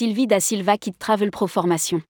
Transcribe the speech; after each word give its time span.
Sylvie 0.00 0.26
Da 0.26 0.40
Silva 0.40 0.78
quitte 0.78 0.98
Travel 0.98 1.30
Pro 1.30 1.46
Formation. 1.46 2.00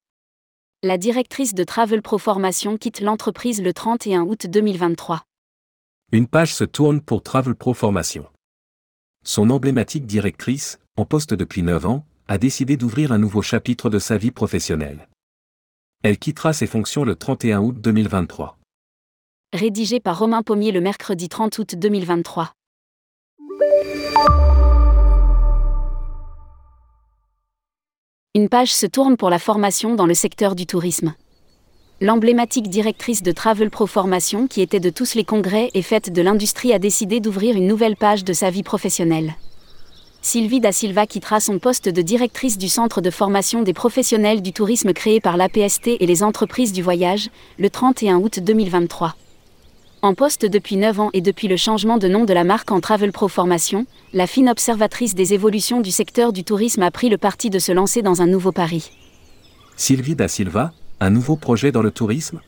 La 0.85 0.97
directrice 0.97 1.55
de 1.55 1.65
Travel 1.65 2.03
Pro 2.03 2.19
Formation 2.19 2.77
quitte 2.77 3.01
l'entreprise 3.01 3.61
le 3.61 3.73
31 3.73 4.23
août 4.23 4.47
2023. 4.47 5.25
Une 6.13 6.29
page 6.29 6.55
se 6.55 6.63
tourne 6.63 7.01
pour 7.01 7.25
Travel 7.25 7.57
Pro 7.57 7.75
Formation. 7.75 8.29
Son 9.25 9.51
emblématique 9.51 10.07
directrice, 10.07 10.79
en 10.97 11.05
poste 11.05 11.35
depuis 11.35 11.65
9 11.65 11.85
ans, 11.87 12.07
a 12.29 12.39
décidé 12.39 12.77
d'ouvrir 12.77 13.11
un 13.11 13.19
nouveau 13.19 13.43
chapitre 13.43 13.91
de 13.91 13.99
sa 13.99 14.17
vie 14.17 14.31
professionnelle. 14.31 15.09
Elle 16.05 16.21
quittera 16.21 16.53
ses 16.53 16.69
fonctions 16.69 17.03
le 17.03 17.17
31 17.17 17.61
août 17.61 17.75
2023. 17.81 18.57
Rédigé 19.53 19.99
par 19.99 20.21
Romain 20.21 20.45
Pommier 20.45 20.71
le 20.71 20.81
mercredi 20.81 21.29
30 21.29 21.59
août 21.59 21.75
2023. 21.75 22.53
Une 28.37 28.49
page 28.49 28.73
se 28.73 28.87
tourne 28.87 29.17
pour 29.17 29.29
la 29.29 29.41
formation 29.41 29.97
dans 29.97 30.07
le 30.07 30.15
secteur 30.15 30.55
du 30.55 30.65
tourisme. 30.65 31.15
L'emblématique 32.01 32.69
directrice 32.69 33.25
de 33.25 33.33
Travel 33.33 33.71
Pro 33.71 33.89
Formation 33.89 34.47
qui 34.47 34.61
était 34.61 34.79
de 34.79 34.89
tous 34.89 35.17
les 35.17 35.25
congrès 35.25 35.69
et 35.75 35.83
fêtes 35.83 36.13
de 36.13 36.23
l'industrie 36.23 36.73
a 36.73 36.79
décidé 36.79 37.19
d'ouvrir 37.19 37.57
une 37.57 37.67
nouvelle 37.67 37.97
page 37.97 38.23
de 38.23 38.33
sa 38.33 38.51
vie 38.51 38.63
professionnelle. 38.63 39.35
Sylvie 40.23 40.61
Da 40.61 40.71
Silva 40.71 41.09
quittera 41.09 41.41
son 41.41 41.59
poste 41.59 41.89
de 41.89 42.03
directrice 42.03 42.57
du 42.57 42.69
centre 42.69 43.01
de 43.01 43.11
formation 43.11 43.65
des 43.65 43.75
professionnels 43.75 44.43
du 44.43 44.53
tourisme 44.53 44.93
créé 44.93 45.21
par 45.21 45.37
l'APST 45.37 45.89
et 45.99 46.07
les 46.07 46.23
entreprises 46.23 46.73
du 46.73 46.83
voyage, 46.83 47.31
le 47.59 47.69
31 47.69 48.19
août 48.19 48.39
2023. 48.39 49.17
En 50.03 50.15
poste 50.15 50.47
depuis 50.47 50.79
9 50.79 50.99
ans 50.99 51.11
et 51.13 51.21
depuis 51.21 51.47
le 51.47 51.59
changement 51.59 51.99
de 51.99 52.09
nom 52.09 52.25
de 52.25 52.33
la 52.33 52.43
marque 52.43 52.73
en 52.73 52.81
Travel 52.81 53.13
Pro 53.13 53.29
Formation, 53.29 53.85
la 54.15 54.27
fine 54.27 54.49
observatrice 54.49 55.15
des 55.15 55.35
évolutions 55.35 55.83
du 55.83 55.91
secteur 55.91 56.33
du 56.33 56.43
tourisme 56.43 56.83
a 56.83 56.91
pris 56.91 57.11
le 57.11 57.19
parti 57.19 57.51
de 57.51 57.59
se 57.59 57.71
lancer 57.71 58.01
dans 58.01 58.23
un 58.23 58.27
nouveau 58.27 58.51
pari. 58.51 58.91
Sylvie 59.77 60.15
Da 60.15 60.27
Silva, 60.27 60.73
un 61.01 61.11
nouveau 61.11 61.37
projet 61.37 61.71
dans 61.71 61.83
le 61.83 61.91
tourisme? 61.91 62.41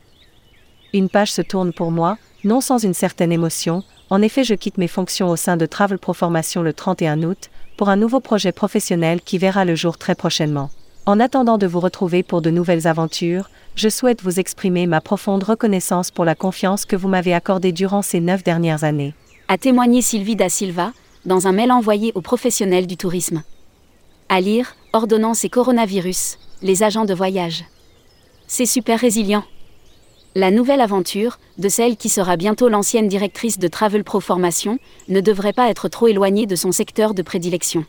Une 0.93 1.09
page 1.09 1.31
se 1.31 1.43
tourne 1.43 1.73
pour 1.73 1.91
moi, 1.91 2.17
non 2.43 2.59
sans 2.59 2.79
une 2.79 2.95
certaine 2.95 3.31
émotion. 3.31 3.83
En 4.09 4.23
effet, 4.23 4.43
je 4.43 4.55
quitte 4.55 4.79
mes 4.79 4.87
fonctions 4.87 5.29
au 5.29 5.35
sein 5.35 5.55
de 5.55 5.67
Travel 5.67 5.99
Pro 5.99 6.13
Formation 6.13 6.63
le 6.63 6.73
31 6.73 7.21
août 7.21 7.51
pour 7.77 7.89
un 7.89 7.97
nouveau 7.97 8.19
projet 8.19 8.51
professionnel 8.51 9.21
qui 9.21 9.37
verra 9.37 9.63
le 9.63 9.75
jour 9.75 9.99
très 9.99 10.15
prochainement. 10.15 10.71
En 11.05 11.19
attendant 11.19 11.57
de 11.57 11.67
vous 11.67 11.81
retrouver 11.81 12.23
pour 12.23 12.41
de 12.41 12.49
nouvelles 12.49 12.87
aventures, 12.87 13.49
je 13.75 13.89
souhaite 13.89 14.21
vous 14.21 14.39
exprimer 14.39 14.87
ma 14.87 15.01
profonde 15.01 15.43
reconnaissance 15.43 16.11
pour 16.11 16.23
la 16.23 16.33
confiance 16.33 16.85
que 16.85 16.95
vous 16.95 17.09
m'avez 17.09 17.33
accordée 17.33 17.73
durant 17.73 18.01
ces 18.01 18.21
neuf 18.21 18.41
dernières 18.41 18.85
années. 18.85 19.13
A 19.49 19.57
témoigné 19.57 20.01
Sylvie 20.01 20.37
Da 20.37 20.47
Silva, 20.47 20.93
dans 21.25 21.45
un 21.45 21.51
mail 21.51 21.73
envoyé 21.73 22.13
aux 22.15 22.21
professionnels 22.21 22.87
du 22.87 22.95
tourisme. 22.95 23.43
À 24.29 24.39
lire, 24.39 24.77
ordonnance 24.93 25.43
et 25.43 25.49
coronavirus, 25.49 26.37
les 26.61 26.83
agents 26.83 27.05
de 27.05 27.13
voyage. 27.13 27.65
C'est 28.47 28.65
super 28.65 28.97
résilient. 28.97 29.43
La 30.35 30.51
nouvelle 30.51 30.81
aventure, 30.81 31.37
de 31.57 31.67
celle 31.67 31.97
qui 31.97 32.07
sera 32.07 32.37
bientôt 32.37 32.69
l'ancienne 32.69 33.09
directrice 33.09 33.59
de 33.59 33.67
Travel 33.67 34.05
Pro 34.05 34.21
Formation, 34.21 34.79
ne 35.09 35.19
devrait 35.19 35.51
pas 35.51 35.69
être 35.69 35.89
trop 35.89 36.07
éloignée 36.07 36.45
de 36.45 36.55
son 36.55 36.71
secteur 36.71 37.13
de 37.13 37.23
prédilection. 37.23 37.83